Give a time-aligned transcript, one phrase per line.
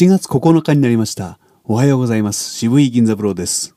[0.00, 1.38] 7月9日になりました。
[1.62, 2.54] おはようございます。
[2.54, 3.76] 渋い銀座ブローです。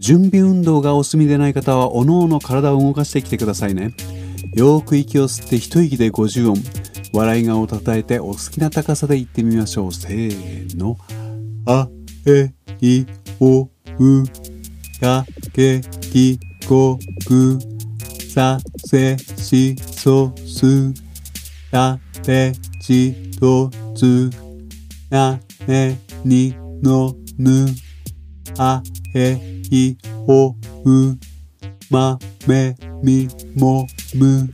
[0.00, 3.94] 準備運動がお済みでない方は、おのおの体を動かしてきてくださいね。
[4.56, 6.60] よく息を吸って一息で50音。
[7.12, 9.92] 笑い顔を叩いてお好きな高さで言ってみましょう。
[9.92, 10.98] せーの。
[11.64, 11.88] あ、
[12.26, 13.06] え、い、
[13.38, 13.68] お、う、
[15.00, 17.60] か、け、き、こ、く、
[18.34, 21.03] さ、せ、し、そ、す、
[21.74, 24.30] やてちとつ
[25.10, 27.66] やねにのぬ
[28.56, 28.80] あ
[29.12, 29.32] へ
[29.72, 29.96] い
[30.28, 30.54] おう
[31.90, 32.16] ま
[32.46, 34.48] めみもむ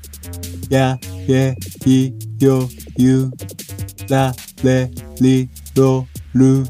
[0.70, 0.98] や
[1.28, 3.30] えいよゆ
[4.08, 4.32] ら
[4.64, 4.90] れ
[5.20, 6.64] りろる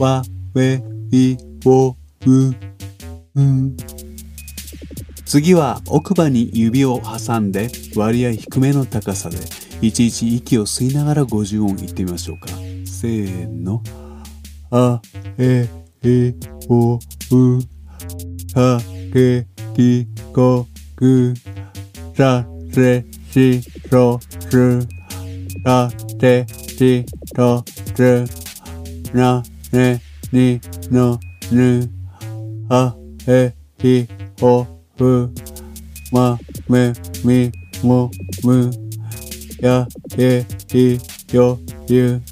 [0.00, 0.82] わめ
[1.12, 1.94] いお
[2.26, 3.76] うん
[5.24, 9.59] 次は奥歯に指を挟んで割合低めの高さで。
[9.82, 12.48] いちいち息を吸いながら50音言ってみましょうか。
[12.84, 13.82] せーの。
[14.70, 15.00] あ、
[15.38, 15.66] え、
[16.02, 16.34] い、
[16.68, 17.00] お、う、
[18.54, 18.78] か、
[19.12, 21.34] け、き、こ、く、
[22.14, 24.20] さ、せ、し、そ、
[24.50, 24.86] す、
[25.64, 27.64] た、て、ち、と、
[27.94, 28.26] つ、
[29.14, 29.42] な、
[29.72, 31.18] ね、に、の、
[31.50, 31.90] ぬ、
[32.68, 32.94] あ、
[33.26, 34.06] え、い、
[34.42, 34.66] お、
[34.98, 35.32] う、
[36.12, 36.92] ま、め、
[37.24, 37.50] み、
[37.82, 38.10] も、
[38.44, 38.70] む、
[39.62, 40.98] や、え、い、
[41.34, 42.22] よ、ゆ、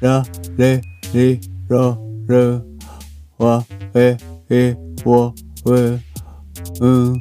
[0.00, 0.24] ら、
[0.56, 0.80] れ、
[1.14, 2.64] り、ろ、る、
[3.38, 3.64] わ、
[3.94, 4.16] え、
[4.50, 5.28] い、お、
[5.64, 6.00] う、
[6.80, 7.20] うん。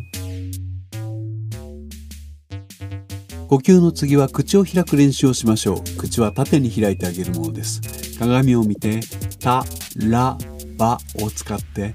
[3.47, 5.97] 呼吸の次は口を開く練習をしましょう。
[5.97, 7.81] 口は縦に開いてあげるものです。
[8.17, 9.01] 鏡を見て、
[9.39, 9.63] た、
[9.97, 10.37] ら、
[10.77, 11.93] ばを使っていっ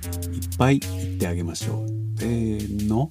[0.56, 2.18] ぱい言ってあげましょう。
[2.18, 3.10] せーの。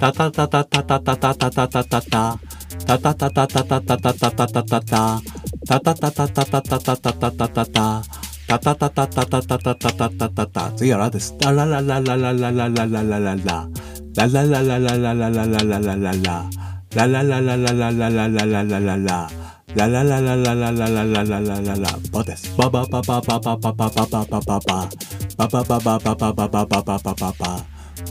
[0.00, 2.40] たたたたたたたたたたたたた。
[2.88, 5.20] たたたたたたたたたたたたた。
[5.68, 8.02] たたたたたたたたたたたたた。
[8.48, 10.72] たたたたたたたたたたたたた。
[10.72, 11.36] 次はラです。
[11.38, 13.68] ララララララララララララララ。
[14.16, 16.50] ララララララララララララララ。
[16.94, 19.28] ララララララララララララララ。
[19.76, 22.56] ラララララララララララララバです。
[22.56, 24.88] バババババババババババババ。
[25.36, 27.64] バババババババババババババ。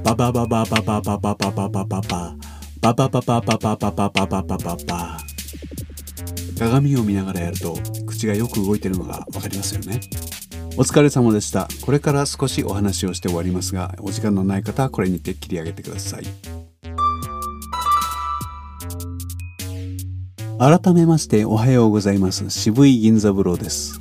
[0.03, 1.83] バババババババババババババ。
[1.83, 2.46] ババ
[2.93, 5.17] バババババババババババ。
[6.57, 9.99] 鏡を見ながらやると口がよく動いているのがわかりますよね。
[10.77, 11.67] お疲れ様でした。
[11.81, 16.23] これから少しお話をして終わりますが、お時間のない方はこれにて切り上げてください。
[20.59, 22.49] 改めましておはようございます。
[22.49, 23.99] 渋い銀座風呂です。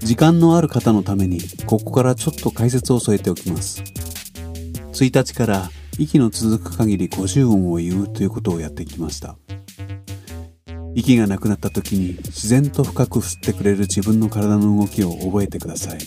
[0.00, 3.82] 時間のある方のために、ここからちょっと解説を添えておきます。
[4.92, 9.36] 1日から息の続く限り50音を言うということをやってきました。
[10.94, 15.98] 息がなくなった時に自然と深く吸ってくれる自分の体の動きを覚えてください。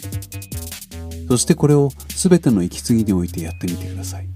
[1.28, 4.28] そしてこれを全ての息継ぎにおいてやってみてください。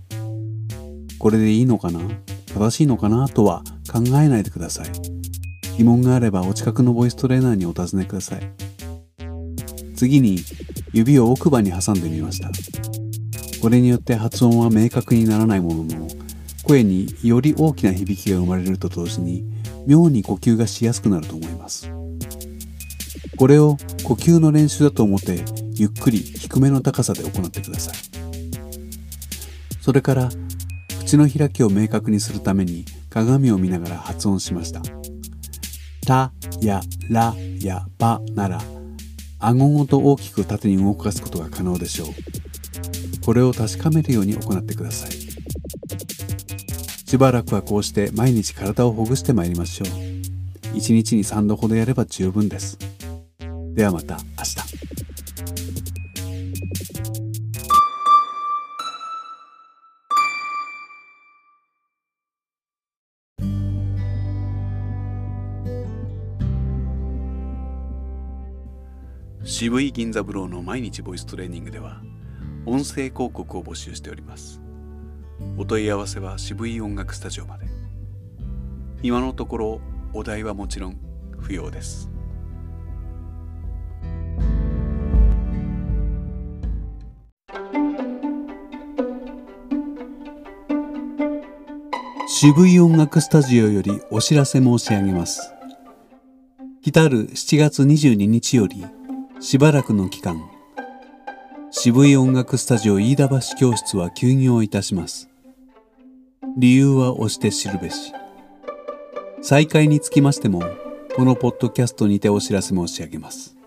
[1.18, 2.00] これでいいのかな？
[2.54, 3.28] 正しいのかな？
[3.30, 4.88] とは考えないでください。
[5.78, 8.42] 疑問があればお近くのボイストレーナーにお尋ねください。
[9.96, 10.38] 次に
[10.92, 12.52] 指を奥歯に挟んでみました。
[13.64, 16.08] これによって発音は明確にならないものの、
[16.64, 19.46] 声により大きな響きが生まれると同時に、
[19.88, 21.90] 妙に呼吸がしやすくなると思います。
[23.38, 27.96] これを呼吸の練習だと思って、ゆっくり低めの高さで行ってください。
[29.80, 30.30] それから、
[31.00, 34.82] 口の開きを明確にするために鏡を見ながら発音しました。
[36.06, 38.62] たやらやばなら、
[39.40, 42.53] 顎ごと大きく縦に動かすことが可能でしょう。
[43.24, 45.12] これを確かめるように行ってください。
[47.08, 49.88] しばらくはこうして毎日体をほぐしてまいりましょう。
[50.76, 52.78] 1日に3度ほどやれば十分です。
[53.76, 54.84] ではまた明日。
[69.46, 72.02] 渋い銀座ブローの毎日ボイストレーニングでは
[72.66, 74.62] 音声広告を募集しております。
[75.58, 77.66] お問い合わせは渋い音楽スタジオまで。
[79.02, 79.82] 今のところ
[80.14, 80.98] お題はもちろん
[81.38, 82.10] 不要です。
[92.28, 95.54] 渋い音楽スタジオよりお知らせ申し上げます。
[96.82, 98.86] 来たる7月22日より
[99.40, 100.53] しばらくの期間
[101.76, 105.28] 渋い音楽スタジオ飯田橋教室は休業いたします。
[106.56, 108.14] 理由は押して知るべし。
[109.42, 110.62] 再開につきましても
[111.16, 113.58] このポッドキャストにてお知らせ申し上げます。